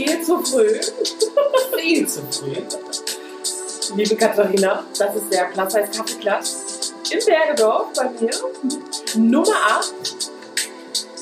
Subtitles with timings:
[0.00, 0.80] viel zu früh.
[1.78, 2.54] Viel zu früh.
[3.96, 6.50] Liebe Katharina, das ist der Platz heißt Kaffeeklatsch
[7.10, 8.30] in Bergedorf bei mir.
[9.16, 9.92] Nummer 8.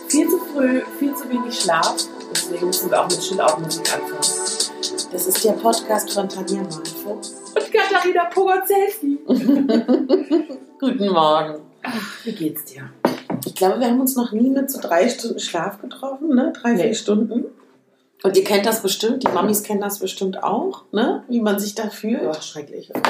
[0.08, 1.96] Viel zu früh, viel zu wenig Schlaf.
[2.30, 4.20] Deswegen müssen wir auch mit Chill-Out-Musik anfangen.
[5.10, 7.08] Das ist der Podcast von Tanja Malfe.
[7.08, 9.18] Und Katharina Pogozelski.
[10.78, 11.60] Guten Morgen.
[11.82, 12.90] Ach, wie geht's dir?
[13.46, 16.52] Ich glaube, wir haben uns noch nie mit so drei Stunden Schlaf getroffen, ne?
[16.60, 16.82] Drei, Nee.
[16.82, 17.46] vier Stunden.
[18.22, 21.22] Und ihr kennt das bestimmt, die Mamis kennen das bestimmt auch, ne?
[21.28, 22.22] Wie man sich da fühlt.
[22.24, 22.90] Oh, schrecklich.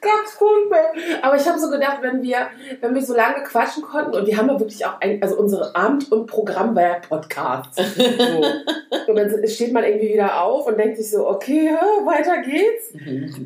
[0.00, 0.92] Ganz furchtbar.
[1.22, 2.48] Aber ich habe so gedacht, wenn wir,
[2.80, 5.74] wenn wir so lange quatschen konnten und wir haben ja wirklich auch ein, also unsere
[5.74, 7.70] Abend- und Programm war ja Podcast.
[8.96, 9.12] So.
[9.12, 11.70] Und dann steht man irgendwie wieder auf und denkt sich so, okay,
[12.04, 12.92] weiter geht's.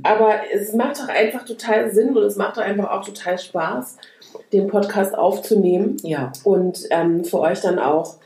[0.03, 3.97] Aber es macht doch einfach total Sinn und es macht doch einfach auch total Spaß,
[4.53, 6.33] den Podcast aufzunehmen Ja.
[6.45, 8.17] und ähm, für euch dann auch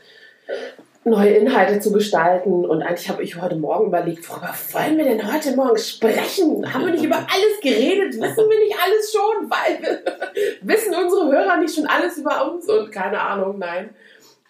[1.05, 2.65] neue Inhalte zu gestalten.
[2.65, 6.73] Und eigentlich habe ich heute Morgen überlegt, worüber wollen wir denn heute Morgen sprechen?
[6.73, 8.13] Haben wir nicht über alles geredet?
[8.13, 9.49] Wissen wir nicht alles schon?
[9.49, 9.99] Weil wir,
[10.61, 12.67] wissen unsere Hörer nicht schon alles über uns?
[12.67, 13.91] Und keine Ahnung, nein.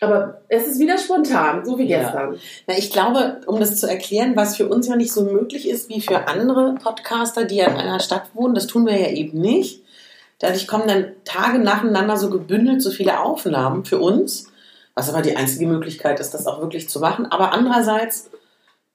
[0.02, 2.00] Aber es ist wieder spontan, so wie Ja.
[2.00, 2.38] gestern.
[2.68, 5.90] Na, ich glaube, um das zu erklären, was für uns ja nicht so möglich ist
[5.90, 9.40] wie für andere Podcaster, die ja in einer Stadt wohnen, das tun wir ja eben
[9.40, 9.84] nicht.
[10.40, 14.52] Dadurch kommen dann Tage nacheinander so gebündelt so viele Aufnahmen für uns,
[14.96, 17.26] was aber die einzige Möglichkeit ist, das auch wirklich zu machen.
[17.26, 18.30] Aber andererseits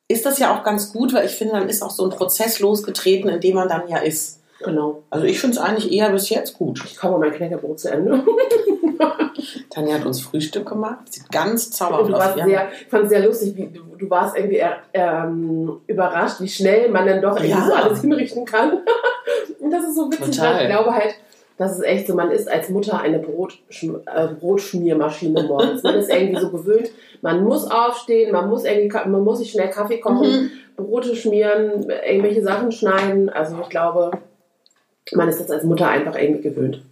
[0.08, 2.58] ist das ja auch ganz gut, weil ich finde, dann ist auch so ein Prozess
[2.58, 4.40] losgetreten, in dem man dann ja ist.
[4.62, 5.02] Genau.
[5.10, 6.82] Also ich finde es eigentlich eher bis jetzt gut.
[6.84, 8.24] Ich komme mein Knäckebrot zu Ende.
[9.70, 12.46] Tanja hat uns Frühstück gemacht, sieht ganz zauberhaft aus.
[12.46, 16.90] ich fand es sehr lustig, wie du, du warst irgendwie äh, ähm, überrascht, wie schnell
[16.90, 17.66] man dann doch irgendwie Ja.
[17.66, 18.80] so alles hinrichten kann.
[19.60, 20.62] Und das ist so witzig, Total.
[20.62, 21.14] ich glaube halt,
[21.60, 25.82] das ist echt so, man ist als Mutter eine Brotschm äh, Brotschmiermaschine morgens.
[25.82, 29.68] Man ist irgendwie so gewöhnt, man muss aufstehen, man muss irgendwie, man muss sich schnell
[29.68, 30.50] Kaffee kochen, Mhm.
[30.76, 33.28] Brote schmieren, irgendwelche Sachen schneiden.
[33.28, 34.10] Also ich glaube,
[35.12, 36.82] man ist das als Mutter einfach irgendwie gewöhnt.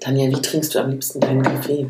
[0.00, 1.86] Tanja, wie trinkst du am liebsten deinen Kaffee?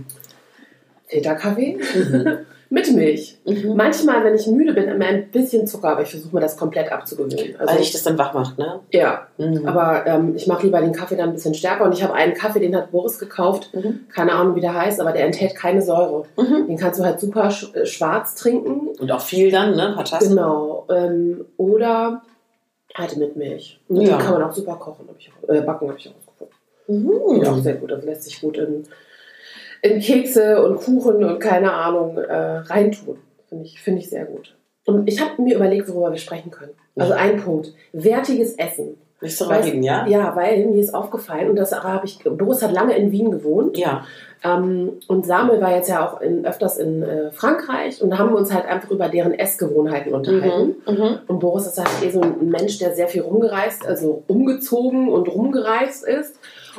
[1.08, 2.38] Filterkaffee Mhm.
[2.70, 3.38] mit Milch.
[3.44, 3.74] Mhm.
[3.76, 6.90] Manchmal, wenn ich müde bin, immer ein bisschen Zucker, aber ich versuche mir das komplett
[6.90, 7.56] abzugewöhnen.
[7.58, 8.80] Also, Weil dich das dann wach macht, ne?
[8.90, 9.66] ja, Mhm.
[9.66, 11.84] aber ähm, ich mache lieber den Kaffee dann ein bisschen stärker.
[11.84, 13.70] Und ich habe einen Kaffee, den hat Boris gekauft.
[13.74, 14.00] Mhm.
[14.12, 16.24] Keine Ahnung, wie der heißt, aber der enthält keine Säure.
[16.36, 16.66] Mhm.
[16.68, 18.88] Den kannst du halt super sch äh, schwarz trinken.
[18.98, 19.88] Und auch viel dann, ne?
[19.88, 20.30] Ein paar Tassen.
[20.30, 20.86] Genau.
[20.90, 22.22] Ähm, oder
[22.96, 23.80] halt mit Milch.
[23.88, 24.16] Und Ja.
[24.16, 26.54] Den kann man auch super kochen, hab ich auch, äh, backen, habe ich auch gefunden.
[26.86, 27.42] Mhm.
[27.42, 27.90] Ja, auch sehr gut.
[27.90, 28.84] Das lässt sich gut in,
[29.84, 33.18] in Kekse und Kuchen und keine Ahnung äh, reintun.
[33.48, 34.56] Finde ich, finde ich sehr gut.
[34.86, 36.72] Und ich habe mir überlegt, worüber wir sprechen können.
[36.96, 37.18] Also Ja.
[37.18, 37.72] ein Punkt.
[37.92, 38.96] Wertiges Essen.
[39.20, 40.06] So Weißt- reden, ja?
[40.06, 43.78] Ja, weil mir ist aufgefallen, und das habe ich, Boris hat lange in Wien gewohnt.
[43.78, 44.04] Ja.
[44.42, 48.30] Ähm, und Samuel war jetzt ja auch in, öfters in äh, Frankreich und da haben
[48.32, 50.76] wir uns halt einfach über deren Essgewohnheiten unterhalten.
[50.86, 50.94] Mhm.
[50.94, 51.18] Mhm.
[51.26, 55.28] Und Boris ist halt eh so ein Mensch, der sehr viel rumgereist, also umgezogen und
[55.28, 56.38] rumgereist ist.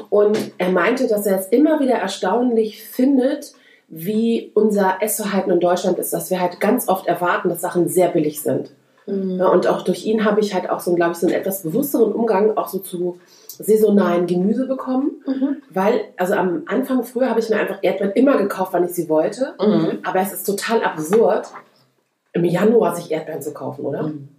[0.09, 3.53] Und er meinte, dass er es immer wieder erstaunlich findet,
[3.87, 8.09] wie unser Essverhalten in Deutschland ist, dass wir halt ganz oft erwarten, dass Sachen sehr
[8.09, 8.71] billig sind.
[9.05, 9.37] Mhm.
[9.37, 11.63] Ja, und auch durch ihn habe ich halt auch so, glaube ich, so einen etwas
[11.63, 15.23] bewussteren Umgang auch so zu saisonalen Gemüse bekommen.
[15.25, 15.57] Mhm.
[15.69, 19.07] Weil, also am Anfang früher habe ich mir einfach Erdbeeren immer gekauft, wann ich sie
[19.07, 19.53] wollte.
[19.59, 19.99] Mhm.
[20.03, 21.47] Aber es ist total absurd,
[22.33, 24.03] im Januar sich Erdbeeren zu kaufen, oder?
[24.03, 24.29] Mhm.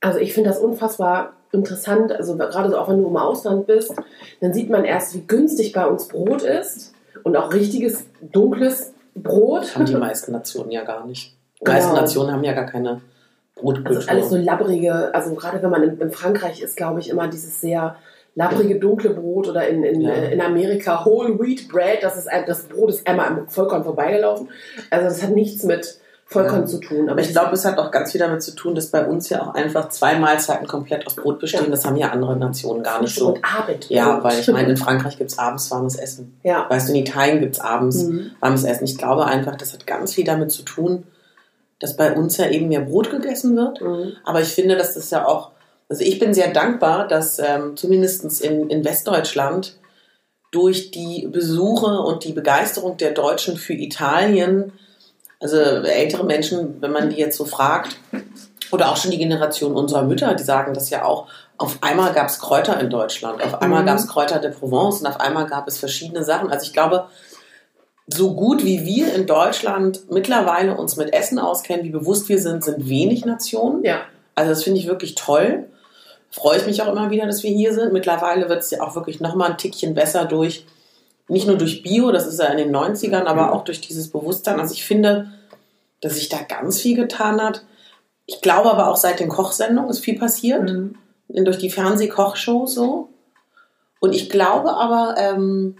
[0.00, 2.12] Also ich finde das unfassbar interessant.
[2.12, 3.92] Also gerade so auch wenn du im Ausland bist,
[4.40, 6.92] dann sieht man erst, wie günstig bei uns Brot ist
[7.24, 9.74] und auch richtiges dunkles Brot.
[9.74, 11.32] Haben die meisten Nationen ja gar nicht.
[11.60, 11.76] Die Genau.
[11.78, 13.00] meisten Nationen haben ja gar keine
[13.56, 13.96] Brotkultur.
[13.96, 17.26] Also alles so labbrige, also gerade wenn man in, in Frankreich ist, glaube ich, immer
[17.28, 17.96] dieses sehr
[18.34, 20.10] labbrige, dunkle Brot oder in, in, Ja.
[20.12, 24.50] äh, in Amerika Whole Wheat Bread, das, ist das Brot ist einmal am Vollkorn vorbeigelaufen.
[24.90, 25.98] Also das hat nichts mit
[26.28, 26.66] Vollkorn Ja.
[26.66, 27.08] zu tun.
[27.08, 29.42] aber ich glaube, es hat auch ganz viel damit zu tun, dass bei uns ja
[29.42, 31.64] auch einfach zwei Mahlzeiten komplett aus Brot bestehen.
[31.66, 31.70] Ja.
[31.70, 33.28] Das haben ja andere Nationen gar nicht so.
[33.28, 33.88] Und Abend.
[33.90, 36.36] Ja, weil ich meine, in Frankreich gibt es abends warmes Essen.
[36.42, 36.66] Ja.
[36.68, 38.32] Weißt du, in Italien gibt es abends Mhm.
[38.40, 38.84] warmes Essen.
[38.86, 41.04] Ich glaube einfach, das hat ganz viel damit zu tun,
[41.78, 43.80] dass bei uns ja eben mehr Brot gegessen wird.
[43.80, 44.14] Mhm.
[44.24, 45.52] Aber ich finde, dass das ja auch,
[45.88, 49.76] also ich bin sehr dankbar, dass ähm, zumindest in, in Westdeutschland
[50.50, 54.72] durch die Besuche und die Begeisterung der Deutschen für Italien,
[55.40, 57.96] also ältere Menschen, wenn man die jetzt so fragt,
[58.72, 61.28] oder auch schon die Generation unserer Mütter, die sagen das ja auch,
[61.58, 63.86] auf einmal gab es Kräuter in Deutschland, auf einmal Mhm.
[63.86, 66.50] gab es Kräuter der Provence und auf einmal gab es verschiedene Sachen.
[66.50, 67.06] Also ich glaube,
[68.08, 72.62] so gut wie wir in Deutschland mittlerweile uns mit Essen auskennen, wie bewusst wir sind,
[72.64, 73.84] sind wenig Nationen.
[73.84, 74.00] Ja.
[74.34, 75.66] Also das finde ich wirklich toll.
[76.30, 77.92] Freue ich mich auch immer wieder, dass wir hier sind.
[77.92, 80.66] Mittlerweile wird es ja auch wirklich nochmal ein Tickchen besser durch,
[81.28, 83.52] nicht nur durch Bio, das ist ja in den 90ern, aber Mhm.
[83.52, 84.60] auch durch dieses Bewusstsein.
[84.60, 85.32] Also ich finde,
[86.00, 87.64] dass sich da ganz viel getan hat.
[88.26, 90.70] Ich glaube aber auch seit den Kochsendungen ist viel passiert.
[90.70, 90.96] Mhm.
[91.28, 93.08] Durch die Fernsehkochshows so.
[93.98, 95.76] Und ich glaube aber, ähm,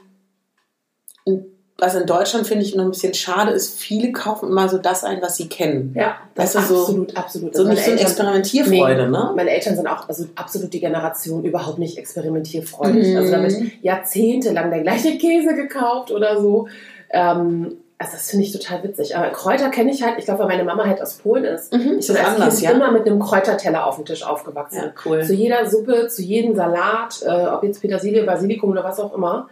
[1.78, 5.04] was in Deutschland finde ich noch ein bisschen schade ist, viele kaufen immer so das
[5.04, 5.92] ein, was sie kennen.
[5.94, 7.54] Ja, das du, so- absolut, absolut.
[7.54, 9.32] So Also nicht so eine meine Eltern- Experimentierfreude, Nee, ne?
[9.36, 13.08] Meine Eltern sind auch also absolut die Generation überhaupt nicht experimentierfreudig.
[13.08, 13.16] Mhm.
[13.18, 16.68] Also da wird jahrzehntelang der gleiche Käse gekauft oder so.
[17.10, 19.16] Ähm, also das finde ich total witzig.
[19.16, 21.72] Aber Kräuter kenne ich halt, ich glaube, weil meine Mama halt aus Polen ist.
[21.72, 22.70] Mhm, Ich bin als anders, ja.
[22.72, 24.76] immer mit einem Kräuterteller auf dem Tisch aufgewachsen.
[24.78, 25.24] Ja, cool.
[25.24, 29.48] Zu jeder Suppe, zu jedem Salat, äh, ob jetzt Petersilie, Basilikum oder was auch immer.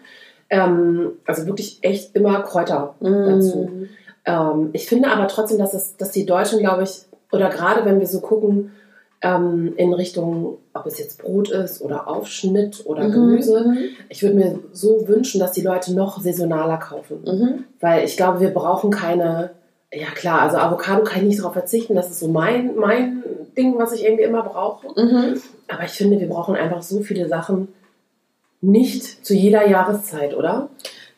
[0.54, 3.68] Ähm, also wirklich echt immer Kräuter dazu.
[3.72, 3.88] Mhm.
[4.24, 7.02] Ähm, ich finde aber trotzdem, dass, es, dass die Deutschen, glaube ich,
[7.32, 8.70] oder gerade wenn wir so gucken,
[9.20, 13.78] ähm, in Richtung, ob es jetzt Brot ist oder Aufschnitt oder Gemüse, Mhm.
[14.08, 17.22] ich würde mir so wünschen, dass die Leute noch saisonaler kaufen.
[17.24, 17.64] Mhm.
[17.80, 19.50] Weil ich glaube, wir brauchen keine,
[19.92, 23.24] ja klar, also Avocado kann ich nicht darauf verzichten, das ist so mein, mein
[23.56, 24.88] Ding, was ich irgendwie immer brauche.
[25.00, 25.40] Mhm.
[25.68, 27.68] Aber ich finde, wir brauchen einfach so viele Sachen
[28.64, 30.70] nicht zu jeder Jahreszeit, oder?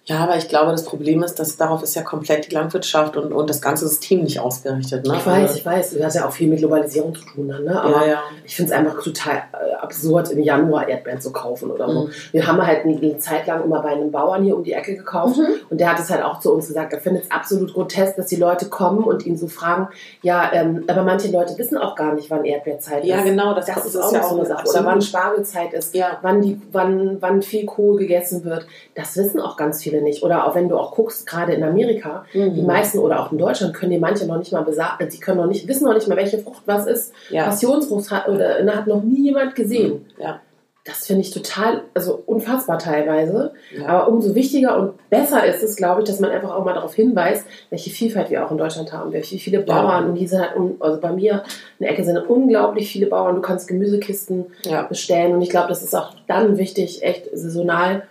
[0.09, 3.33] Ja, aber ich glaube, das Problem ist, dass darauf ist ja komplett die Landwirtschaft und,
[3.33, 5.05] und das ganze System nicht ausgerichtet.
[5.05, 5.17] Ne?
[5.17, 7.81] Ich weiß, ich weiß, das hat ja auch viel mit Globalisierung zu tun dann, ne?
[7.83, 8.19] Aber Ja, ja.
[8.45, 12.05] ich finde es einfach total äh, absurd, im Januar Erdbeeren zu kaufen oder so.
[12.05, 12.11] Mhm.
[12.31, 15.39] Wir haben halt eine, Zeit lang immer bei einem Bauern hier um die Ecke gekauft
[15.39, 15.47] Mhm.
[15.71, 18.27] und der hat es halt auch zu uns gesagt, er findet es absolut grotesk, dass
[18.27, 19.89] die Leute kommen und ihn so fragen,
[20.23, 23.25] ja, ähm, aber manche Leute wissen auch gar nicht, wann Erdbeerzeit Ja, ist.
[23.25, 24.69] genau, das, Das, ist auch noch so eine Sache.
[24.69, 26.19] Oder wann Spargelzeit ist, Ja.
[26.23, 28.67] wann, die, wann, wann viel Kohl gegessen wird.
[28.95, 30.23] Das wissen auch ganz viele nicht.
[30.23, 32.67] Oder auch wenn du auch guckst, gerade in Amerika, die Mhm.
[32.67, 35.47] meisten oder auch in Deutschland können die manche noch nicht mal besagen, die können noch
[35.47, 37.13] nicht, wissen noch nicht mal, welche Frucht was ist.
[37.31, 37.45] Ja.
[37.45, 40.07] Passionsfrucht hat, oder, ne, hat noch nie jemand gesehen.
[40.19, 40.41] Ja.
[40.89, 43.51] Das finde ich total, also unfassbar teilweise.
[43.77, 43.87] Ja.
[43.89, 46.95] Aber umso wichtiger und besser ist es, glaube ich, dass man einfach auch mal darauf
[46.95, 49.13] hinweist, welche Vielfalt wir auch in Deutschland haben.
[49.13, 51.43] Wie viele Bauern, und die sind halt, also bei mir
[51.81, 53.35] in der Ecke sind unglaublich viele Bauern.
[53.35, 54.83] Du kannst Gemüsekisten Ja.
[54.83, 55.35] bestellen.
[55.35, 58.05] Und ich glaube, das ist auch dann wichtig, echt saisonal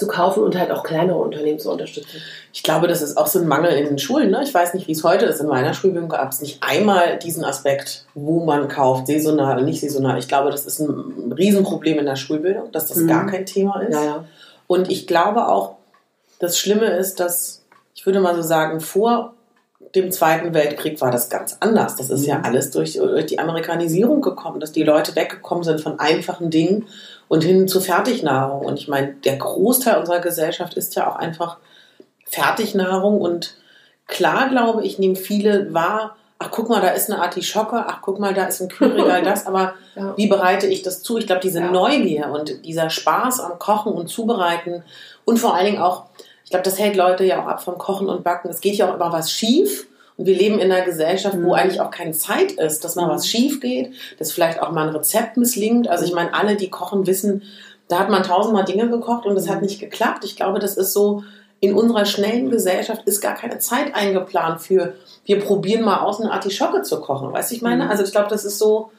[0.00, 2.20] zu kaufen und halt auch kleinere Unternehmen zu unterstützen.
[2.52, 4.30] Ich glaube, das ist auch so ein Mangel in den Schulen.
[4.30, 4.42] Ne?
[4.42, 5.40] Ich weiß nicht, wie es heute ist.
[5.40, 9.80] In meiner Schulbildung gab es nicht einmal diesen Aspekt, wo man kauft, saisonal und nicht
[9.80, 10.18] saisonal.
[10.18, 13.06] Ich glaube, das ist ein Riesenproblem in der Schulbildung, dass das Mhm.
[13.08, 13.94] gar kein Thema ist.
[13.94, 14.24] Ja, ja.
[14.66, 15.76] Und ich glaube auch,
[16.40, 17.62] das Schlimme ist, dass,
[17.94, 19.34] ich würde mal so sagen, vor
[19.94, 21.96] dem Zweiten Weltkrieg war das ganz anders.
[21.96, 22.44] Das ist ja Mhm.
[22.44, 26.86] alles durch, durch die Amerikanisierung gekommen, dass die Leute weggekommen sind von einfachen Dingen
[27.30, 28.66] und hin zu Fertignahrung.
[28.66, 31.58] Und ich meine, der Großteil unserer Gesellschaft ist ja auch einfach
[32.26, 33.20] Fertignahrung.
[33.20, 33.54] Und
[34.08, 38.18] klar, glaube ich, nehmen viele wahr, ach guck mal, da ist eine Artischocke, ach guck
[38.18, 40.12] mal, da ist ein Kühlregal, das, aber ja.
[40.16, 41.18] wie bereite ich das zu?
[41.18, 41.70] Ich glaube, diese Ja.
[41.70, 44.82] Neugier und dieser Spaß am Kochen und Zubereiten
[45.24, 46.06] und vor allen Dingen auch,
[46.42, 48.48] ich glaube, das hält Leute ja auch ab vom Kochen und Backen.
[48.48, 49.86] Es geht ja auch immer was schief.
[50.20, 51.52] Und wir leben in einer Gesellschaft, wo Mhm.
[51.54, 53.12] eigentlich auch keine Zeit ist, dass mal Mhm.
[53.12, 55.88] was schief geht, dass vielleicht auch mal ein Rezept misslingt.
[55.88, 57.42] Also ich meine, alle, die kochen, wissen,
[57.88, 59.62] da hat man tausendmal Dinge gekocht und es hat Mhm.
[59.62, 60.26] nicht geklappt.
[60.26, 61.24] Ich glaube, das ist so,
[61.60, 64.92] in unserer schnellen Gesellschaft ist gar keine Zeit eingeplant für,
[65.24, 67.32] wir probieren mal aus, eine Artischocke zu kochen.
[67.32, 67.88] Weißt du, ich meine?
[67.88, 68.90] Also ich glaube, das ist so,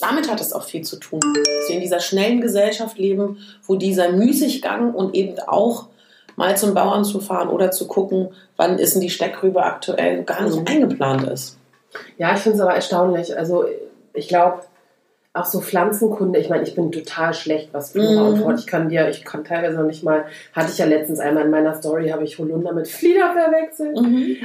[0.00, 1.20] damit hat es auch viel zu tun.
[1.22, 5.86] Dass wir in dieser schnellen Gesellschaft leben, wo dieser Müßiggang und eben auch
[6.36, 10.42] mal zum Bauern zu fahren oder zu gucken, wann ist denn die Steckrübe aktuell, gar
[10.42, 10.66] nicht Mhm.
[10.66, 11.58] eingeplant ist.
[12.18, 13.36] Ja, ich finde es aber erstaunlich.
[13.38, 13.64] Also
[14.12, 14.60] ich glaube,
[15.36, 18.42] auch so Pflanzenkunde, ich meine, ich bin total schlecht, was Flora Mhm.
[18.42, 18.60] und.
[18.60, 21.50] Ich kann dir, ich kann teilweise noch nicht mal, hatte ich ja letztens einmal in
[21.50, 23.98] meiner Story, habe ich Holunder mit Flieder verwechselt.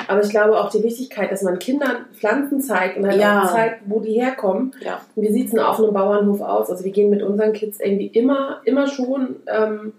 [0.07, 3.43] Aber ich glaube auch die Wichtigkeit, dass man Kindern Pflanzen zeigt und halt Ja.
[3.43, 4.73] auch zeigt, wo die herkommen.
[4.83, 4.99] Ja.
[5.15, 6.71] Und wie sieht es denn auf einem Bauernhof aus?
[6.71, 9.93] Also wir gehen mit unseren Kids irgendwie immer, immer schon ähm,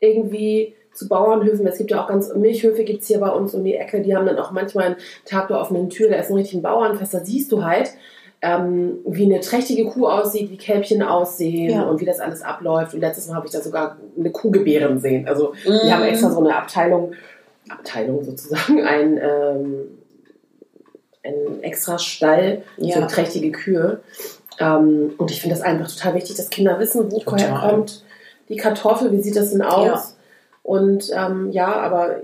[0.00, 1.66] irgendwie zu Bauernhöfen.
[1.66, 4.00] Es gibt ja auch ganz Milchhöfe gibt es hier bei uns um die Ecke.
[4.02, 6.08] Die haben dann auch manchmal einen Tag der offenen Tür.
[6.10, 7.14] Da ist ein richtigen Bauernfest.
[7.14, 7.90] Da siehst du halt,
[8.42, 11.82] ähm, wie eine trächtige Kuh aussieht, wie Kälbchen aussehen Ja.
[11.84, 12.94] und wie das alles abläuft.
[12.94, 15.26] Und letztes Mal habe ich da sogar eine Kuh gebären sehen.
[15.28, 15.90] Also die Mhm.
[15.92, 17.12] haben extra so eine Abteilung,
[17.68, 19.74] Abteilung sozusagen, ein, ähm,
[21.24, 23.00] ein extra Stall Ja.
[23.00, 24.00] für trächtige Kühe.
[24.60, 28.04] Ähm, und ich finde das einfach total wichtig, dass Kinder wissen, wo herkommt
[28.48, 29.84] die Kartoffel, wie sieht das denn aus?
[29.86, 30.15] Ja.
[30.66, 32.22] Und ähm, ja, aber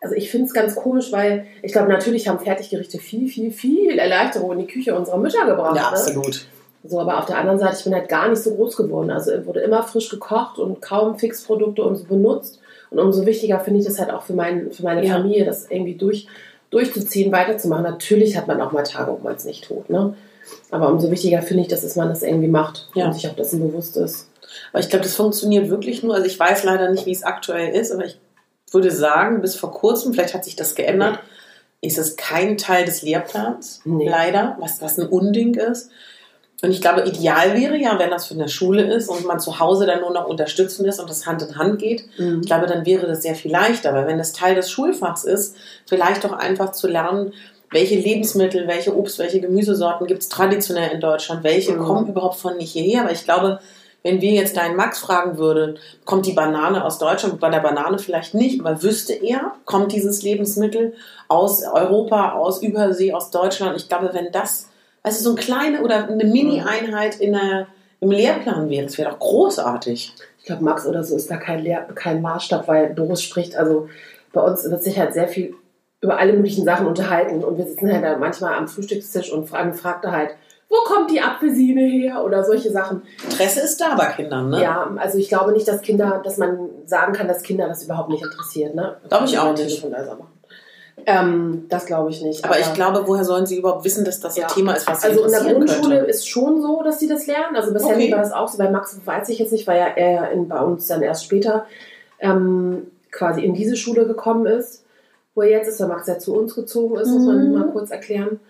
[0.00, 3.98] also ich finde es ganz komisch, weil ich glaube, natürlich haben Fertiggerichte viel, viel, viel
[3.98, 5.76] Erleichterung in die Küche unserer Mütter gebracht.
[5.76, 5.88] Ja, ne?
[5.88, 6.46] absolut.
[6.84, 9.10] So, aber auf der anderen Seite, ich bin halt gar nicht so groß geworden.
[9.10, 12.58] Also wurde immer frisch gekocht und kaum Fixprodukte und so benutzt.
[12.90, 15.14] Und umso wichtiger finde ich das halt auch für, mein, für meine Ja.
[15.16, 16.26] Familie, das irgendwie durch,
[16.70, 17.82] durchzuziehen, weiterzumachen.
[17.82, 19.90] Natürlich hat man auch mal Tage, wo man es nicht tut.
[19.90, 20.14] Ne?
[20.70, 23.06] Aber umso wichtiger finde ich, dass es man das irgendwie macht Ja.
[23.08, 24.28] und sich auch dessen bewusst ist.
[24.72, 26.14] Aber ich glaube, das funktioniert wirklich nur.
[26.14, 28.18] Also ich weiß leider nicht, wie es aktuell ist, aber ich
[28.70, 31.18] würde sagen, bis vor kurzem, vielleicht hat sich das geändert,
[31.80, 34.08] ist es kein Teil des Lehrplans, Nee.
[34.08, 35.90] leider, was, was ein Unding ist.
[36.60, 39.60] Und ich glaube, ideal wäre ja, wenn das für eine Schule ist und man zu
[39.60, 42.04] Hause dann nur noch unterstützend ist und das Hand in Hand geht.
[42.18, 42.40] Mhm.
[42.40, 45.54] Ich glaube, dann wäre das sehr viel leichter, weil wenn das Teil des Schulfachs ist,
[45.86, 47.32] vielleicht auch einfach zu lernen,
[47.70, 51.84] welche Lebensmittel, welche Obst, welche Gemüsesorten gibt es traditionell in Deutschland, welche Mhm.
[51.84, 53.02] kommen überhaupt von nicht hierher.
[53.02, 53.60] Aber ich glaube,
[54.02, 57.98] wenn wir jetzt deinen Max fragen würden, kommt die Banane aus Deutschland, bei der Banane
[57.98, 60.94] vielleicht nicht, aber wüsste er, kommt dieses Lebensmittel
[61.26, 63.76] aus Europa, aus Übersee, aus Deutschland.
[63.76, 64.68] Ich glaube, wenn das,
[65.02, 67.66] also so eine kleine oder eine Mini-Einheit in der,
[68.00, 70.14] im Lehrplan wäre, das wäre doch großartig.
[70.38, 73.88] Ich glaube, Max oder so ist da kein, Lehr kein Maßstab, weil Doris spricht, also
[74.32, 75.54] bei uns wird sich halt sehr viel
[76.00, 79.74] über alle möglichen Sachen unterhalten und wir sitzen halt da manchmal am Frühstückstisch und fragen,
[79.74, 80.30] fragt er halt,
[80.68, 83.02] wo kommt die Apfelsine her oder solche Sachen.
[83.24, 84.62] Interesse ist da bei Kindern, ne?
[84.62, 88.10] Ja, also ich glaube nicht, dass Kinder, dass man sagen kann, dass Kinder das überhaupt
[88.10, 88.96] nicht interessiert, ne?
[89.08, 89.84] Glaube ich auch nicht.
[91.06, 92.44] Ähm, das glaube ich nicht.
[92.44, 94.46] Aber ich glaube, woher sollen sie überhaupt wissen, dass das ein Ja.
[94.48, 96.10] Thema ist, was sie Also in der Grundschule könnte?
[96.10, 97.56] ist schon so, dass sie das lernen.
[97.56, 98.10] Also bisher Okay.
[98.12, 98.58] war das auch so.
[98.58, 101.66] Bei Max weiß ich jetzt nicht, weil ja er in, bei uns dann erst später
[102.18, 104.84] ähm, quasi in diese Schule gekommen ist,
[105.34, 107.54] wo er jetzt ist, weil Max ja zu uns gezogen ist, muss man Mhm.
[107.58, 108.40] mal kurz erklären.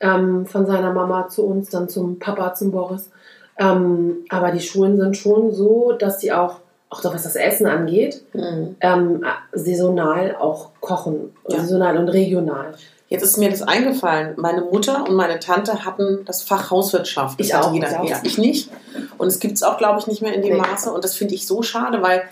[0.00, 3.10] Ähm, von seiner Mama zu uns, dann zum Papa, zum Boris.
[3.58, 6.56] Ähm, aber die Schulen sind schon so, dass sie auch,
[6.90, 8.76] auch was das Essen angeht, Mhm.
[8.80, 11.34] ähm, saisonal auch kochen.
[11.48, 11.60] Ja.
[11.60, 12.74] Saisonal und regional.
[13.08, 14.34] Jetzt ist mir das eingefallen.
[14.36, 17.40] Meine Mutter und meine Tante hatten das Fach Hauswirtschaft.
[17.40, 17.88] Das Ich auch, Jeder.
[18.04, 18.22] ich auch.
[18.22, 18.70] Ich nicht.
[19.16, 20.60] Und es gibt es auch, glaube ich, nicht mehr in dem Nee.
[20.60, 20.92] Maße.
[20.92, 22.22] Und das finde ich so schade, weil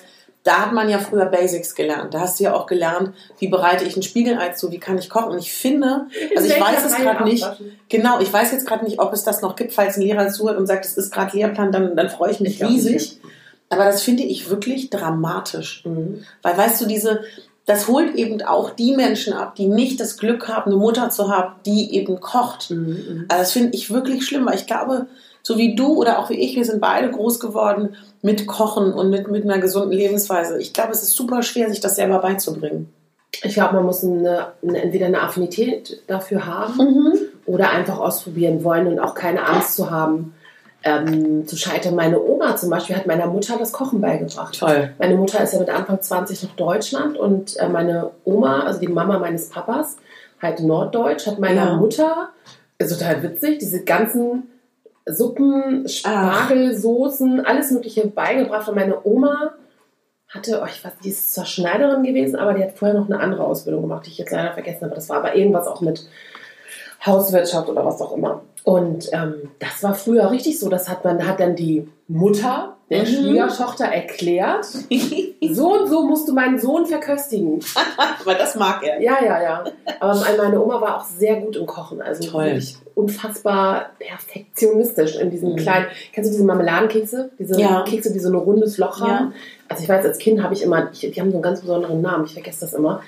[0.47, 2.15] da hat man ja früher Basics gelernt.
[2.15, 5.11] Da hast du ja auch gelernt, wie bereite ich ein Spiegelei zu, wie kann ich
[5.11, 5.33] kochen.
[5.33, 7.45] Und ich finde, also ich weiß es gerade nicht.
[7.89, 9.73] Genau, ich weiß jetzt gerade nicht, ob es das noch gibt.
[9.73, 12.61] Falls ein Lehrer zuhört und sagt, es ist gerade Lehrplan, dann, dann freue ich mich
[12.61, 13.19] Ich riesig.
[13.71, 15.85] Aber das finde ich wirklich dramatisch.
[15.85, 16.25] Mhm.
[16.43, 17.23] Weil weißt du, diese,
[17.65, 21.29] das holt eben auch die Menschen ab, die nicht das Glück haben, eine Mutter zu
[21.29, 22.71] haben, die eben kocht.
[22.71, 23.25] Mhm.
[23.27, 25.09] Also das finde ich wirklich schlimm, weil ich glaube,
[25.43, 27.97] so wie du oder auch wie ich, wir sind beide groß geworden
[28.27, 30.59] mit Kochen und mit, mit einer gesunden Lebensweise.
[30.61, 32.93] Ich glaube, es ist super schwer, sich das selber beizubringen.
[33.45, 37.13] Ich glaube, man muss eine, eine, entweder eine Affinität dafür haben Mhm.
[37.47, 40.35] oder einfach ausprobieren wollen und auch keine Angst zu haben,
[40.83, 41.95] ähm, zu scheitern.
[41.95, 44.59] Meine Oma zum Beispiel hat meiner Mutter das Kochen beigebracht.
[44.59, 44.91] Toll.
[44.99, 48.89] Meine Mutter ist ja mit Anfang 20 nach Deutschland und äh, meine Oma, also die
[48.89, 49.97] Mama meines Papas,
[50.43, 51.77] halt norddeutsch, hat meiner Ja.
[51.77, 52.31] Mutter,
[52.79, 54.51] ist total witzig, diese ganzen
[55.07, 58.69] Suppen, Spargel, Soßen, alles Mögliche beigebracht.
[58.69, 59.53] Und meine Oma
[60.29, 63.21] hatte, oh, ich weiß, die ist zwar Schneiderin gewesen, aber die hat vorher noch eine
[63.21, 64.95] andere Ausbildung gemacht, die ich jetzt leider vergessen habe.
[64.95, 66.07] Das war aber irgendwas auch mit
[67.05, 68.43] Hauswirtschaft oder was auch immer.
[68.65, 70.69] Und ähm, das war früher richtig so.
[70.69, 73.07] Das hat man, hat dann die Mutter der Mhm.
[73.07, 74.67] Schwiegertochter erklärt.
[75.49, 77.61] So und so musst du meinen Sohn verköstigen.
[78.21, 79.01] Aber das mag er.
[79.01, 79.65] Ja, ja, ja.
[80.01, 82.03] Aber meine Oma war auch sehr gut im Kochen.
[82.03, 82.61] Also Toll.
[82.95, 85.57] unfassbar perfektionistisch in diesen Mhm.
[85.57, 85.87] kleinen.
[86.13, 87.31] Kennst du diese Marmeladenkekse?
[87.39, 87.83] Diese Ja.
[87.83, 89.07] Kekse, die so ein rundes Loch Ja.
[89.07, 89.35] haben.
[89.69, 92.01] Also ich weiß, als Kind habe ich immer, ich, die haben so einen ganz besonderen
[92.01, 93.03] Namen, ich vergesse das immer.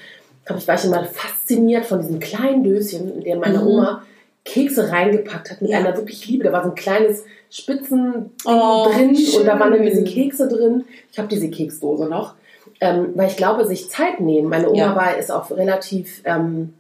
[0.47, 3.67] Aber ich war ich immer fasziniert von diesen kleinen Döschen, in denen meine Mhm.
[3.67, 4.03] Oma
[4.49, 5.79] Kekse reingepackt hat mit Ja.
[5.79, 6.45] einer wirklich Liebe.
[6.45, 9.41] Da war so ein kleines Spitzen Oh, drin schön.
[9.41, 10.85] und da waren dann diese Kekse drin.
[11.13, 12.35] Ich habe diese Keksdose noch.
[12.81, 14.49] Ähm, weil ich glaube, sich Zeit nehmen.
[14.49, 14.97] Meine Oma Ja.
[14.97, 16.75] war, ist auch relativ, ähm,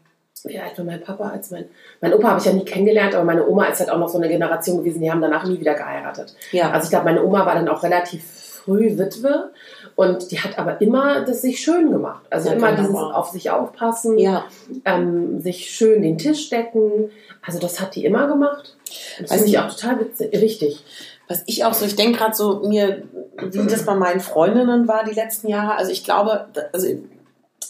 [0.44, 1.64] wie alt war mein Papa als mein,
[2.00, 4.18] mein Opa habe ich ja nie kennengelernt, aber meine Oma ist halt auch noch so
[4.18, 6.34] eine Generation gewesen, die haben danach nie wieder geheiratet.
[6.52, 6.70] Ja.
[6.70, 9.50] Also ich glaube, meine Oma war dann auch relativ früh Witwe
[9.98, 12.24] und die hat aber immer das sich schön gemacht.
[12.30, 14.44] Also Ja, immer dieses auf sich aufpassen, ja.
[14.84, 17.10] ähm, sich schön den Tisch decken.
[17.44, 18.76] Also das hat die immer gemacht.
[19.20, 20.84] Das Weiß finde ich ich- auch total witzig, richtig.
[21.26, 23.02] Was ich auch so, ich denke gerade so mir,
[23.42, 25.74] wie das bei meinen Freundinnen war die letzten Jahre.
[25.74, 26.98] Also ich glaube, also ich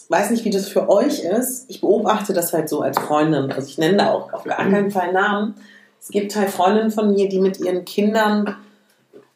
[0.07, 1.65] weiß nicht, wie das für euch ist.
[1.67, 3.51] Ich beobachte das halt so als Freundin.
[3.51, 5.55] Also ich nenne da auch auf gar keinen Fall Namen.
[5.99, 8.55] Es gibt halt Freundinnen von mir, die mit ihren Kindern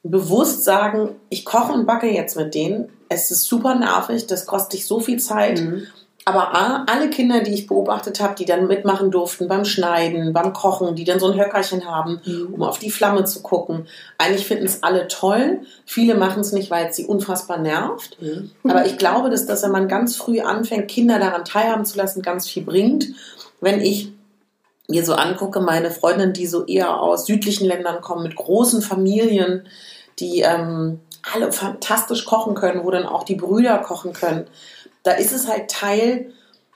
[0.04, 2.90] bewusst sagen, ich koche und backe jetzt mit denen.
[3.10, 5.62] Es ist super nervig, das kostet dich so viel Zeit.
[5.62, 5.88] Mhm.
[6.26, 10.54] Aber A, alle Kinder, die ich beobachtet habe, die dann mitmachen durften beim Schneiden, beim
[10.54, 12.54] Kochen, die dann so ein Höckerchen haben, Mhm.
[12.54, 13.88] um auf die Flamme zu gucken.
[14.18, 15.62] Eigentlich finden es alle toll.
[15.86, 18.22] Viele machen es nicht, weil es sie unfassbar nervt.
[18.22, 18.52] Mhm.
[18.64, 22.22] Aber ich glaube, dass das, wenn man ganz früh anfängt, Kinder daran teilhaben zu lassen,
[22.22, 23.08] ganz viel bringt.
[23.60, 24.14] Wenn ich
[24.88, 29.66] mir so angucke, meine Freundinnen, die so eher aus südlichen Ländern kommen, mit großen Familien,
[30.20, 31.00] die ähm,
[31.34, 34.46] alle fantastisch kochen können, wo dann auch die Brüder kochen können,
[35.04, 36.32] da ist es halt Teil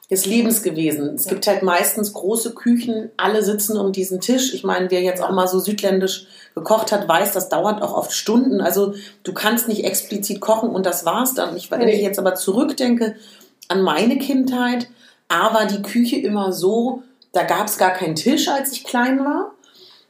[0.10, 1.16] des Lebens gewesen.
[1.16, 1.32] Es Ja.
[1.32, 4.54] gibt halt meistens große Küchen, alle sitzen um diesen Tisch.
[4.54, 8.14] Ich meine, wer jetzt auch mal so südländisch gekocht hat, weiß, das dauert auch oft
[8.14, 8.62] Stunden.
[8.62, 11.70] Also du kannst nicht explizit kochen und das war's dann nicht.
[11.72, 11.96] Wenn Nee.
[11.96, 13.16] ich jetzt aber zurückdenke
[13.68, 14.88] an meine Kindheit,
[15.28, 17.04] A war die Küche immer so,
[17.34, 19.52] da gab es gar keinen Tisch, als ich klein war.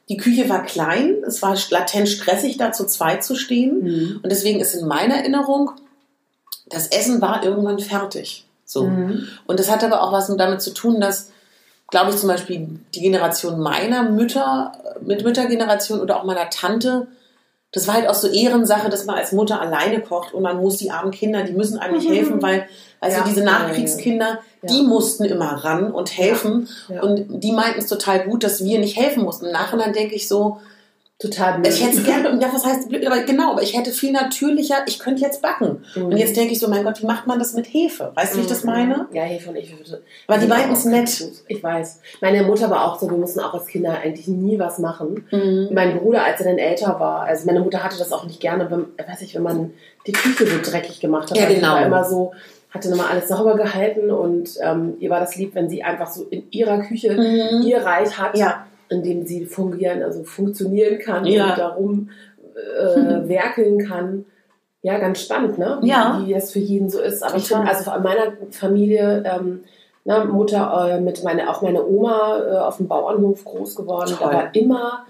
[0.09, 3.81] Die Küche war klein, es war latent stressig, da zu zweit zu stehen.
[3.81, 4.19] Mhm.
[4.23, 5.71] Und deswegen ist in meiner Erinnerung,
[6.69, 8.45] das Essen war irgendwann fertig.
[8.65, 8.85] So.
[8.85, 9.27] Mhm.
[9.45, 11.31] Und das hat aber auch was damit zu tun, dass,
[11.89, 17.07] glaube ich, zum Beispiel die Generation meiner Mütter, mit Müttergeneration oder auch meiner Tante,
[17.73, 20.77] das war halt auch so Ehrensache, dass man als Mutter alleine kocht und man muss
[20.77, 22.67] die armen Kinder, die müssen einem nicht helfen, weil
[22.99, 23.23] also Ja.
[23.27, 24.69] diese Nachkriegskinder, Ja.
[24.73, 27.01] die mussten immer ran und helfen Ja.
[27.03, 29.45] und die meinten es total gut, dass wir nicht helfen mussten.
[29.45, 30.59] Im Nachhinein denke ich so,
[31.19, 31.73] Total blöd.
[31.73, 34.75] ich hätte es gerne, ja, was heißt blöd, aber genau, aber ich hätte viel natürlicher,
[34.85, 35.83] ich könnte jetzt backen.
[35.95, 36.05] Mhm.
[36.05, 38.11] Und jetzt denke ich so, mein Gott, wie macht man das mit Hefe?
[38.13, 39.07] Weißt du, wie ich das meine?
[39.11, 39.73] Ja, Hefe und ich.
[40.27, 41.27] Aber die meinten es nett.
[41.47, 42.01] Ich weiß.
[42.21, 45.25] Meine Mutter war auch so, wir mussten auch als Kinder eigentlich nie was machen.
[45.31, 45.69] Mhm.
[45.71, 48.69] Mein Bruder, als er dann älter war, also meine Mutter hatte das auch nicht gerne,
[48.69, 49.73] wenn, weiß ich, wenn man
[50.05, 51.37] die Küche so dreckig gemacht hat.
[51.37, 51.73] Ja, genau.
[51.73, 52.31] war immer so,
[52.69, 56.23] hatte nochmal alles sauber gehalten und ähm, ihr war das lieb, wenn sie einfach so
[56.29, 57.61] in ihrer Küche Mhm.
[57.65, 58.65] ihr Reich hat, Ja.
[58.89, 61.49] in dem sie fungieren, also funktionieren kann Ja.
[61.51, 62.09] und darum
[62.55, 62.57] äh,
[63.29, 64.25] werkeln kann.
[64.81, 65.79] Ja, ganz spannend, ne?
[65.81, 66.21] Wie, Ja.
[66.25, 67.23] wie das für jeden so ist.
[67.23, 69.63] Aber ich finde, also in meiner Familie, ähm,
[70.05, 74.13] na, Mutter äh, mit meine, auch meine Oma äh, auf dem Bauernhof groß geworden.
[74.17, 74.29] Toll.
[74.31, 75.05] Da war immer,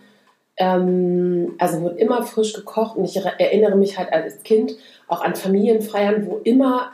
[0.57, 4.75] ähm, also wurde immer frisch gekocht und ich er- erinnere mich halt als Kind
[5.07, 6.91] auch an Familienfeiern, wo immer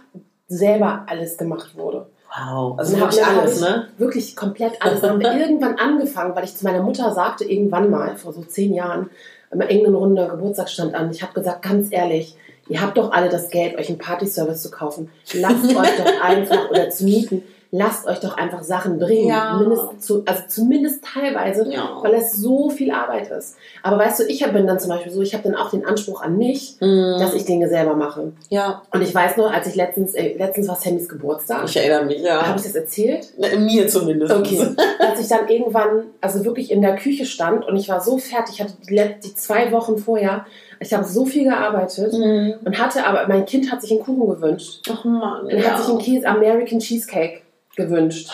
[0.47, 2.07] selber alles gemacht wurde.
[2.35, 3.87] Wow, also Und wirklich alles, ne?
[3.97, 5.01] Wirklich komplett alles.
[5.01, 8.41] Dann haben wir irgendwann angefangen, weil ich zu meiner Mutter sagte, irgendwann mal, vor so
[8.41, 9.11] zehn Jahren,
[9.51, 11.11] in irgendeiner Runde Geburtstag stand an.
[11.11, 12.35] Ich habe gesagt, ganz ehrlich,
[12.69, 15.11] ihr habt doch alle das Geld, euch einen Partyservice zu kaufen.
[15.33, 17.43] Lasst euch doch einfach oder zu mieten.
[17.75, 19.29] Lasst euch doch einfach Sachen bringen.
[19.29, 19.57] Ja.
[19.57, 21.97] Mindestens zu, also zumindest teilweise, Ja.
[22.03, 23.55] weil es so viel Arbeit ist.
[23.81, 25.83] Aber weißt du, ich hab- bin dann zum Beispiel so, ich habe dann auch den
[25.83, 27.15] Anspruch an mich, Mhm.
[27.19, 28.31] dass ich Dinge selber mache.
[28.49, 32.05] ja, Und ich weiß noch, als ich letztens, äh, letztens war Sammys Geburtstag, ich erinnere
[32.05, 32.45] mich, ja.
[32.45, 33.33] habe ich das erzählt?
[33.39, 34.31] Na, Mir zumindest.
[34.31, 34.59] Okay.
[34.99, 38.55] Als ich dann irgendwann, also wirklich in der Küche stand und ich war so fertig,
[38.55, 40.45] ich hatte die, die zwei Wochen vorher,
[40.79, 42.53] ich habe so viel gearbeitet Mhm.
[42.63, 44.81] und hatte aber, mein Kind hat sich einen Kuchen gewünscht.
[44.91, 45.47] Ach Mann.
[45.49, 47.41] Er hat sich einen Käse, American Cheesecake
[47.75, 48.31] gewünscht.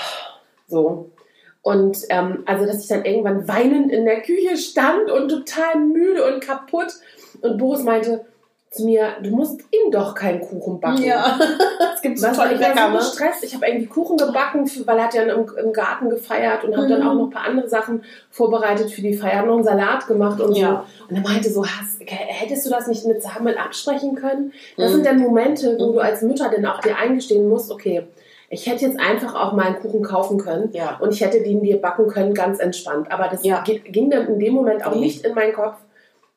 [0.68, 1.12] So.
[1.62, 6.26] Und ähm, also, dass ich dann irgendwann weinend in der Küche stand und total müde
[6.34, 6.94] und kaputt.
[7.42, 8.26] Und Boris meinte
[8.72, 11.04] zu mir, du musst ihm doch keinen Kuchen backen.
[11.04, 11.40] Ja,
[11.96, 12.98] es gibt so Was, ich war so ne?
[12.98, 13.44] gestresst.
[13.44, 16.78] Ich habe irgendwie Kuchen gebacken, für, weil er hat ja im, im Garten gefeiert und
[16.78, 17.08] habe dann Mhm.
[17.08, 20.56] auch noch ein paar andere Sachen vorbereitet für die Feier, noch einen Salat gemacht und
[20.56, 20.86] Ja.
[21.00, 21.06] so.
[21.10, 24.54] Und er meinte so, hast, hättest du das nicht mit Samuel absprechen können?
[24.78, 24.96] Das Mhm.
[24.98, 25.94] sind dann Momente, wo Mhm.
[25.94, 28.04] du als Mutter dann auch dir eingestehen musst, okay,
[28.50, 30.98] ich hätte jetzt einfach auch mal einen Kuchen kaufen können Ja.
[31.00, 33.12] und ich hätte den dir backen können, ganz entspannt.
[33.12, 33.62] Aber das Ja.
[33.64, 35.76] gi- ging dann in dem Moment auch nicht in meinen Kopf.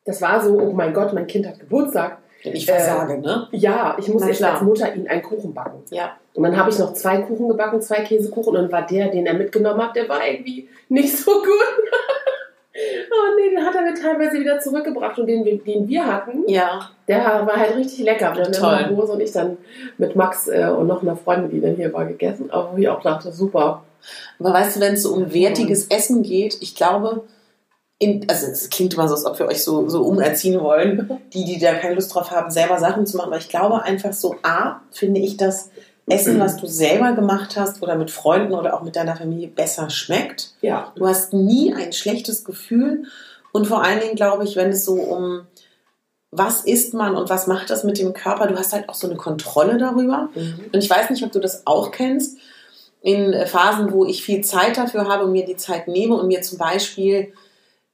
[0.05, 2.17] Das war so, oh mein Gott, mein Kind hat Geburtstag.
[2.45, 3.47] Ich versage, ne?
[3.51, 5.81] Ja, ich muss jetzt als Mutter ihn einen Kuchen backen.
[5.91, 6.11] Ja.
[6.33, 9.33] Und dann habe ich noch zwei Kuchen gebacken, zwei Käsekuchen und war der, den er
[9.33, 11.43] mitgenommen hat, der war irgendwie nicht so gut.
[12.75, 16.43] oh nee, den hat er mir teilweise wieder zurückgebracht und den, wir- den wir hatten,
[16.47, 16.89] Ja.
[17.07, 18.29] der war halt richtig lecker.
[18.33, 18.77] Haben Toll.
[18.83, 19.57] dann Boris und ich dann
[19.97, 22.49] mit Max äh, und noch einer Freundin, die dann hier war, gegessen.
[22.51, 23.83] Aber wo ich auch dachte, super.
[24.39, 27.23] Aber weißt du, wenn es so um wertiges Essen geht, ich glaube,
[27.99, 31.45] in, also es klingt immer so, als ob wir euch so, so umerziehen wollen, die,
[31.45, 33.27] die da keine Lust drauf haben, selber Sachen zu machen.
[33.27, 35.69] Aber ich glaube einfach so, A, finde ich das
[36.07, 39.89] Essen, was du selber gemacht hast oder mit Freunden oder auch mit deiner Familie besser
[39.89, 40.53] schmeckt.
[40.61, 40.91] Ja.
[40.95, 43.05] Du hast nie ein schlechtes Gefühl.
[43.51, 45.47] Und vor allen Dingen glaube ich, wenn es so um
[46.35, 49.07] was isst man und was macht das mit dem Körper, du hast halt auch so
[49.07, 50.29] eine Kontrolle darüber.
[50.73, 52.37] Und ich weiß nicht, ob du das auch kennst.
[53.01, 56.27] In äh, Phasen, wo ich viel Zeit dafür habe und mir die Zeit nehme und
[56.27, 57.33] mir zum Beispiel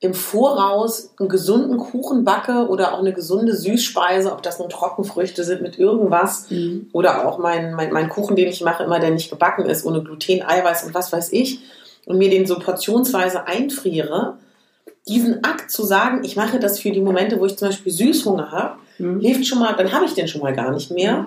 [0.01, 5.43] im Voraus einen gesunden Kuchen backe oder auch eine gesunde Süßspeise, ob das nun Trockenfrüchte
[5.43, 6.87] sind mit irgendwas Mhm.
[6.93, 10.01] oder auch mein, mein, mein Kuchen, den ich mache, immer der nicht gebacken ist, ohne
[10.01, 11.59] Gluten, Eiweiß und was weiß ich,
[12.05, 14.37] und mir den so portionsweise einfriere,
[15.07, 18.51] diesen Akt zu sagen, ich mache das für die Momente, wo ich zum Beispiel Süßhunger
[18.51, 19.19] habe, Mhm.
[19.21, 21.25] hilft schon mal, dann habe ich den schon mal gar nicht mehr.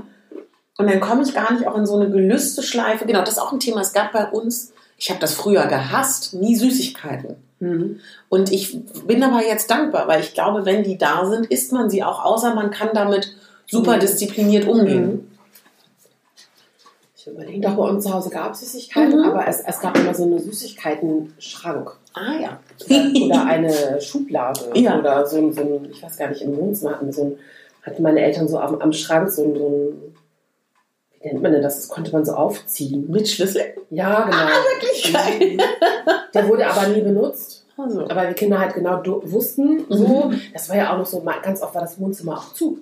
[0.79, 3.05] Und dann komme ich gar nicht auch in so eine gelüste Schleife.
[3.07, 3.81] Genau, das ist auch ein Thema.
[3.83, 7.37] Es gab bei uns, ich habe das früher gehasst, nie Süßigkeiten.
[7.63, 8.01] Mhm.
[8.29, 11.89] Und ich bin aber jetzt dankbar, weil ich glaube, wenn die da sind, isst man
[11.89, 13.37] sie auch, außer man kann damit
[13.69, 14.01] super Mhm.
[14.01, 15.29] diszipliniert umgehen.
[17.17, 19.25] Ich überlege, doch bei uns zu Hause gab es Süßigkeiten, Mhm.
[19.31, 21.93] aber es, es gab immer so einen Süßigkeiten-Schrank.
[22.15, 22.61] Ah ja.
[22.85, 24.61] Oder, oder eine Schublade.
[24.75, 24.99] Ja.
[24.99, 27.39] Oder so ein, so ein, ich weiß gar nicht, im Wohnzimmer hatten so ein,
[27.83, 30.12] hatten meine Eltern so am, am Schrank so ein, so ein,
[31.23, 31.77] wie nennt man denn das?
[31.77, 33.11] Das konnte man so aufziehen.
[33.11, 33.63] Mit Schlüssel.
[33.91, 34.37] Ja, genau.
[34.81, 35.57] Wirklich geil.
[36.35, 37.65] Der wurde aber nie benutzt.
[37.77, 38.03] Also.
[38.03, 40.07] Aber wir Kinder halt genau wussten, so.
[40.27, 40.41] Mhm.
[40.53, 42.79] Das war ja auch noch so, ganz oft war das Wohnzimmer auch zu.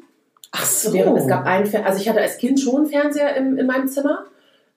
[0.53, 0.93] Ach so.
[0.93, 3.67] Während es gab einen, Fer- also ich hatte als Kind schon einen Fernseher im, in
[3.67, 4.25] meinem Zimmer.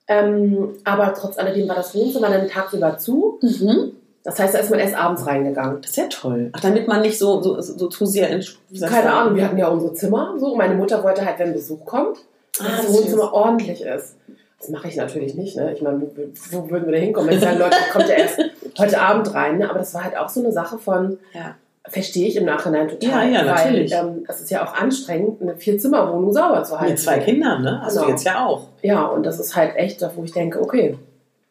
[0.08, 3.40] Ähm, aber trotz alledem war das Wohnzimmer dann tagsüber zu.
[3.42, 3.94] Mhm.
[4.24, 5.82] Das heißt, da ist man erst abends reingegangen.
[5.82, 6.50] Das ist ja toll.
[6.54, 8.44] Ach, damit man nicht so, so, so zu sehr in,
[8.80, 9.12] Keine?
[9.12, 10.36] Ahnung, wir hatten ja unsere Zimmer.
[10.38, 12.20] So, meine Mutter wollte halt, wenn Besuch kommt,
[12.60, 12.94] Ah, das.
[12.94, 14.16] Wohnzimmer ordentlich ist.
[14.60, 15.58] Das mache ich natürlich nicht.
[15.58, 15.74] Ne?
[15.74, 16.08] Ich meine, wo,
[16.52, 17.30] wo würden wir da hinkommen?
[17.30, 18.40] Wenn ich sage, Leute, kommt ja erst
[18.80, 19.58] heute Abend rein.
[19.58, 19.70] Ne?
[19.70, 21.56] Aber das war halt auch so eine Sache von, Ja.
[21.90, 23.10] verstehe ich im Nachhinein total.
[23.32, 23.92] Ja, ja, natürlich.
[23.92, 26.94] Weil ähm, es ist ja auch anstrengend, eine Vier-Zimmer-Wohnung sauber zu halten.
[26.94, 27.82] Mit zwei Kindern, ne?
[27.82, 28.08] Hast Genau.
[28.10, 28.68] jetzt ja auch.
[28.82, 30.98] Ja, und das ist halt echt, wo ich denke, okay,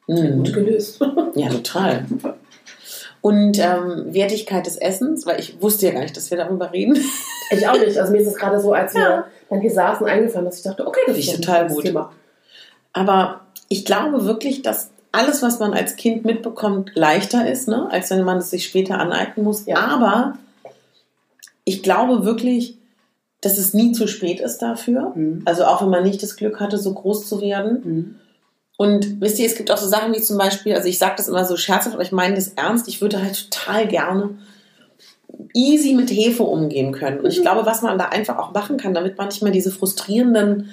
[0.08, 0.38] Mhm.
[0.38, 1.00] gut gelöst.
[1.34, 2.04] Ja, total.
[3.22, 6.98] Und ähm, Wertigkeit des Essens, weil ich wusste ja gar nicht, dass wir darüber reden.
[7.50, 7.96] Ich auch nicht.
[7.98, 9.24] Also mir ist es gerade so, als wir Ja.
[9.48, 11.84] dann hier saßen, eingefallen, dass ich dachte, okay, das ist total gut.
[11.84, 12.12] Thema.
[12.92, 17.88] Aber ich glaube wirklich, dass alles, was man als Kind mitbekommt, leichter ist, ne?
[17.90, 19.66] als wenn man es sich später aneignen muss.
[19.66, 19.76] Ja.
[19.78, 20.38] Aber
[21.64, 22.78] ich glaube wirklich,
[23.40, 25.12] dass es nie zu spät ist dafür.
[25.14, 25.42] Mhm.
[25.44, 27.82] Also auch wenn man nicht das Glück hatte, so groß zu werden.
[27.84, 28.14] Mhm.
[28.82, 31.28] Und wisst ihr, es gibt auch so Sachen wie zum Beispiel, also ich sage das
[31.28, 34.30] immer so scherzhaft, aber ich meine das ernst, ich würde halt total gerne
[35.54, 37.20] easy mit Hefe umgehen können.
[37.20, 37.42] Und ich Mhm.
[37.42, 40.70] glaube, was man da einfach auch machen kann, damit man nicht mehr diese frustrierenden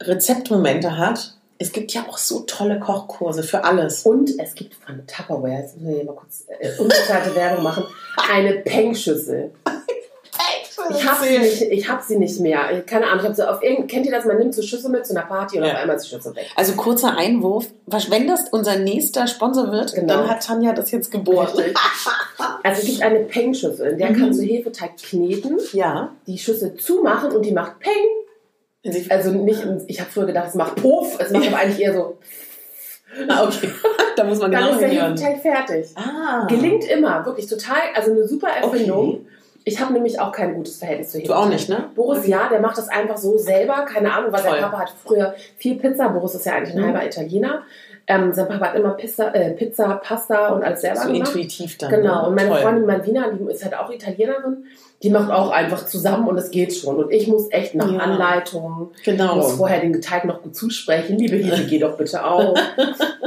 [0.00, 4.04] Rezeptmomente hat, es gibt ja auch so tolle Kochkurse für alles.
[4.04, 7.84] Und es gibt von Tupperware, jetzt müssen wir hier mal kurz äh, unbezahlte Werbung machen,
[8.32, 9.50] eine Peng-Schüssel.
[10.88, 12.82] Ich habe sie, nicht- ich hab sie nicht mehr.
[12.86, 14.24] Keine Ahnung, ich hab sie auf irgend, kennt ihr das?
[14.24, 15.72] Man nimmt so Schüssel mit zu einer Party und Ja.
[15.72, 16.46] auf einmal ist die Schüssel weg.
[16.56, 20.14] Also kurzer Einwurf, wenn das unser nächster Sponsor wird, Genau.
[20.14, 21.48] dann hat Tanja das jetzt geboren.
[21.56, 21.76] Richtig.
[22.62, 24.16] Also es gibt eine Peng-Schüssel, in der Mhm.
[24.20, 26.12] kannst du Hefeteig kneten, Ja.
[26.26, 27.92] die Schüssel zumachen und die macht Peng.
[29.10, 32.16] Also nicht, ich habe früher gedacht, es macht Puff, es macht aber eigentlich eher so,
[33.28, 33.68] Ah, okay.
[34.16, 34.88] da muss man dann genau ist der.
[34.88, 35.86] Hefeteig fertig.
[35.96, 36.46] Ah.
[36.48, 39.08] Gelingt immer, wirklich total, also eine super Erfindung.
[39.08, 39.26] Okay.
[39.64, 41.52] Ich habe nämlich auch kein gutes Verhältnis zu Du auch Hefeteig.
[41.52, 41.90] nicht, ne?
[41.94, 43.84] Boris, ja, der macht das einfach so selber.
[43.84, 44.52] Keine Ahnung, weil Voll.
[44.52, 46.08] sein Papa hat früher viel Pizza.
[46.08, 46.86] Boris ist ja eigentlich ein Mhm.
[46.86, 47.62] halber Italiener.
[48.06, 51.28] Ähm, sein Papa hat immer Pizza, äh, Pizza, Pasta und alles selber So gemacht.
[51.28, 51.90] intuitiv dann.
[51.90, 52.22] Genau.
[52.22, 52.28] ne?
[52.28, 52.58] Und meine Toll.
[52.60, 54.64] Freundin Malvina, die ist halt auch Italienerin.
[55.02, 56.96] Die macht auch einfach zusammen und es geht schon.
[56.96, 58.00] Und ich muss echt nach Ja.
[58.00, 59.36] Anleitung, Genau.
[59.36, 61.16] muss vorher den Teig noch gut zusprechen.
[61.16, 62.54] Liebe Hefe, geh doch bitte auf.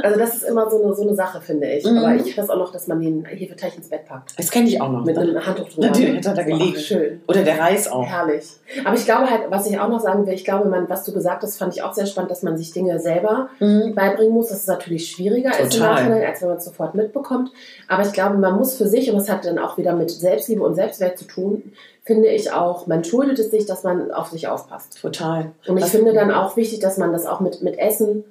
[0.02, 1.84] Also das ist immer so eine, so eine Sache, finde ich.
[1.84, 1.98] Mhm.
[1.98, 4.38] Aber ich finde das auch noch, dass man den Hefeteig ins Bett packt.
[4.38, 5.04] Das kenne ich auch noch.
[5.04, 5.88] Mit einem Handtuch drüber.
[5.88, 6.76] Natürlich hat er da gelegen.
[6.78, 7.20] schön.
[7.26, 8.06] Oder der Reis auch.
[8.06, 8.44] Herrlich.
[8.84, 11.12] Aber ich glaube halt, was ich auch noch sagen will, ich glaube, man, was du
[11.12, 13.94] gesagt hast, fand ich auch sehr spannend, dass man sich Dinge selber Mhm.
[13.96, 14.48] beibringen muss.
[14.48, 15.94] Das ist natürlich schwieriger Total.
[15.94, 17.50] Nachhinein, als wenn man es sofort mitbekommt.
[17.88, 20.62] Aber ich glaube, man muss für sich, und das hat dann auch wieder mit Selbstliebe
[20.62, 21.62] und Selbstwert zu tun,
[22.02, 25.00] finde ich auch, man schuldet es sich, dass man auf sich aufpasst.
[25.00, 25.52] Total.
[25.66, 28.24] Und ich Was- finde dann auch wichtig, dass man das auch mit, mit Essen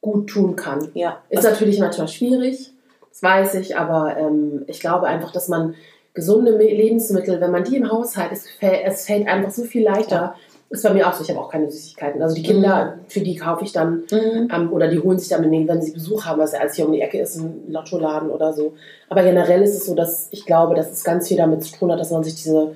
[0.00, 0.90] gut tun kann.
[0.94, 1.20] Ja.
[1.28, 2.72] Ist natürlich manchmal schwierig,
[3.10, 5.74] das weiß ich, aber ähm, ich glaube einfach, dass man
[6.14, 10.34] gesunde Lebensmittel, wenn man die im Haushalt, es, fällt, es fällt einfach so viel leichter.
[10.70, 12.20] Ist bei mir auch so, ich habe auch keine Süßigkeiten.
[12.22, 14.48] Also die Kinder, für die kaufe ich dann, Mhm.
[14.52, 16.84] ähm, oder die holen sich dann, wenn wenn sie Besuch haben, was ja alles hier
[16.86, 18.74] um die Ecke ist, ein Lottoladen oder so.
[19.08, 21.90] Aber generell ist es so, dass ich glaube, dass es ganz viel damit zu tun
[21.90, 22.74] hat, dass man sich diese,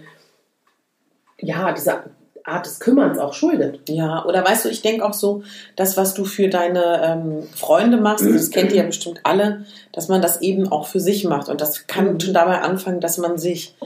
[1.39, 2.05] ja, diese
[2.45, 3.89] Art des Kümmerns auch schuldet.
[3.89, 5.43] Ja, oder weißt du, ich denke auch so,
[5.77, 10.09] das, was du für deine ähm, Freunde machst, das kennt ihr ja bestimmt alle, dass
[10.09, 11.49] man das eben auch für sich macht.
[11.49, 12.21] Und das kann Mhm.
[12.21, 13.77] schon dabei anfangen, dass man sich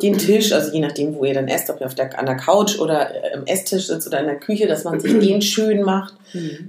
[0.00, 2.36] den Tisch, also je nachdem, wo ihr dann esst, ob ihr auf der, an der
[2.36, 5.82] Couch oder äh, am Esstisch sitzt oder in der Küche, dass man sich den schön
[5.82, 6.14] macht,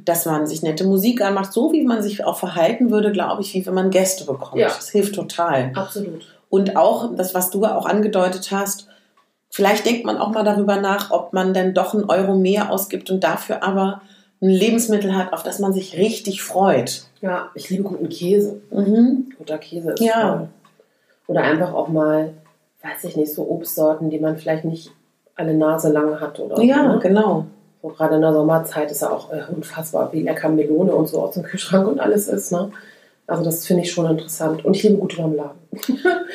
[0.06, 3.54] dass man sich nette Musik anmacht, so wie man sich auch verhalten würde, glaube ich,
[3.54, 4.60] wie wenn man Gäste bekommt.
[4.60, 4.68] Ja.
[4.68, 5.72] Das hilft total.
[5.76, 6.26] Absolut.
[6.50, 8.88] Und auch das, was du auch angedeutet hast,
[9.50, 13.10] vielleicht denkt man auch mal darüber nach, ob man denn doch einen Euro mehr ausgibt
[13.10, 14.02] und dafür aber
[14.42, 17.06] ein Lebensmittel hat, auf das man sich richtig freut.
[17.22, 18.60] Ja, ich liebe guten Käse.
[18.72, 19.32] Mhm.
[19.38, 20.22] Guter Käse ist Ja.
[20.36, 20.50] toll.
[21.28, 22.34] Oder einfach auch mal,
[22.84, 24.91] weiß ich nicht, so Obstsorten, die man vielleicht nicht
[25.36, 26.89] alle Nase lang hat oder Ja, so.
[26.93, 27.00] ne?
[27.02, 27.46] genau.
[27.82, 31.22] So gerade in der Sommerzeit ist ja auch äh, unfassbar, wie lecker Melone und so
[31.22, 32.52] aus dem Kühlschrank und alles ist.
[32.52, 32.72] Ne?
[33.28, 34.63] Also das finde ich schon interessant.
[34.63, 35.58] Und ich liebe gute Marmeladen.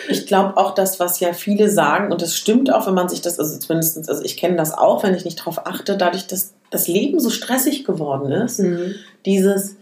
[0.09, 3.21] Ich glaube auch das, was ja viele sagen, und das stimmt auch, wenn man sich
[3.21, 6.55] das, also zumindest, also ich kenne das auch, wenn ich nicht drauf achte, dadurch, dass
[6.71, 8.61] das Leben so stressig geworden ist,
[9.25, 9.77] dieses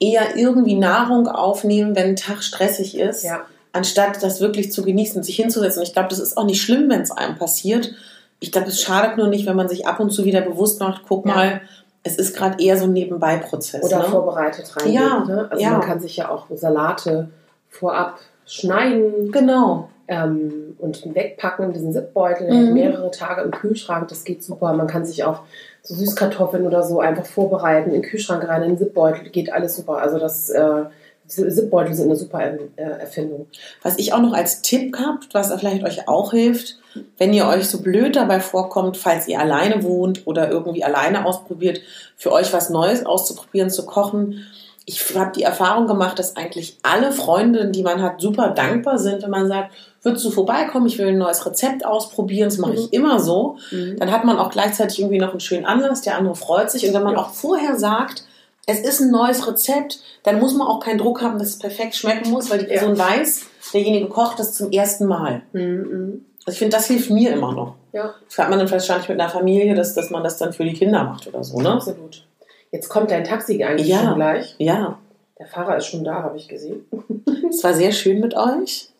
[0.00, 3.46] eher irgendwie Nahrung aufnehmen, wenn ein Tag stressig ist, Ja.
[3.76, 5.80] Anstatt das wirklich zu genießen, sich hinzusetzen.
[5.80, 7.92] Und ich glaube, das ist auch nicht schlimm, wenn es einem passiert.
[8.40, 11.02] Ich glaube, es schadet nur nicht, wenn man sich ab und zu wieder bewusst macht,
[11.08, 11.34] guck Ja.
[11.34, 11.60] mal,
[12.02, 13.82] es ist gerade eher so ein Nebenbei-Prozess.
[13.84, 14.04] Oder ne?
[14.04, 14.92] vorbereitet rein.
[14.92, 15.48] Ja, Ne?
[15.50, 15.70] Also ja.
[15.72, 17.28] man kann sich ja auch Salate
[17.68, 19.88] vorab schneiden Genau.
[20.08, 22.52] ähm, und wegpacken in diesen Zipbeutel.
[22.52, 22.74] Mhm.
[22.74, 24.72] Mehrere Tage im Kühlschrank, das geht super.
[24.72, 25.40] Man kann sich auch
[25.82, 29.74] so Süßkartoffeln oder so einfach vorbereiten, in den Kühlschrank rein, in den Zipbeutel, geht alles
[29.76, 29.98] super.
[29.98, 30.84] Also das äh,
[31.28, 33.46] Diese Zipbeutel sind eine super äh, Erfindung.
[33.82, 36.78] Was ich auch noch als Tipp habt, was vielleicht euch auch hilft,
[37.18, 41.80] wenn ihr euch so blöd dabei vorkommt, falls ihr alleine wohnt oder irgendwie alleine ausprobiert,
[42.16, 44.46] für euch was Neues auszuprobieren, zu kochen.
[44.84, 49.22] Ich habe die Erfahrung gemacht, dass eigentlich alle Freundinnen, die man hat, super dankbar sind,
[49.22, 52.92] wenn man sagt, würdest du vorbeikommen, ich will ein neues Rezept ausprobieren, das mache ich
[52.92, 53.56] immer so.
[53.72, 53.96] Mhm.
[53.98, 56.86] Dann hat man auch gleichzeitig irgendwie noch einen schönen Anlass, der andere freut sich.
[56.86, 58.24] Und wenn man auch vorher sagt,
[58.66, 61.94] es ist ein neues Rezept, dann muss man auch keinen Druck haben, dass es perfekt
[61.94, 62.80] schmecken muss, weil die Ja.
[62.80, 65.42] Person weiß, derjenige kocht das zum ersten Mal.
[65.52, 66.24] Mhm.
[66.44, 67.74] Also ich finde, das hilft mir immer noch.
[67.92, 70.64] Ja, Das hat man dann wahrscheinlich mit einer Familie, dass, dass man das dann für
[70.64, 71.72] die Kinder macht oder so, ne?
[71.72, 72.24] absolut.
[72.72, 74.02] Jetzt kommt dein Taxi eigentlich Ja.
[74.04, 74.54] schon gleich.
[74.58, 74.98] Ja,
[75.38, 76.84] Der Fahrer ist schon da, habe ich gesehen.
[77.50, 78.90] es war sehr schön mit euch.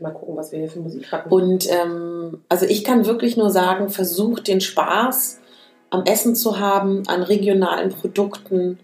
[0.00, 1.28] Mal gucken, was wir hier für Musik hatten.
[1.28, 5.40] Und ähm, also ich kann wirklich nur sagen, versucht den Spaß
[5.90, 8.78] am Essen zu haben, an regionalen Produkten.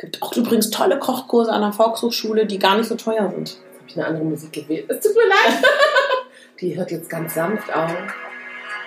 [0.00, 3.50] Gibt auch übrigens tolle Kochkurse an der Volkshochschule, die gar nicht so teuer sind.
[3.50, 4.86] Jetzt habe ich eine andere Musik gewählt.
[4.88, 5.62] Es tut mir leid.
[6.60, 7.92] Die hört jetzt ganz sanft auf.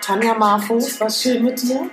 [0.00, 1.88] Tanja Marfus, was schön mit dir.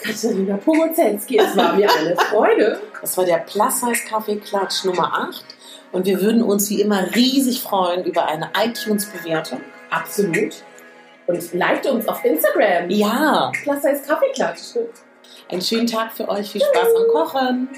[0.00, 2.80] Katharina Pogozelski, es war mir eine Freude.
[3.00, 5.44] Das war der Plus Size Kaffee Klatsch Nummer 8.
[5.90, 9.60] Und wir würden uns wie immer riesig freuen über eine iTunes-Bewertung.
[9.90, 10.62] Absolut.
[11.26, 12.90] Und liked uns auf Instagram.
[12.90, 14.76] Ja, Klasse ist Kaffeeklatsch.
[15.48, 16.52] einen schönen Tag für euch.
[16.52, 17.68] Viel Spaß am Kochen.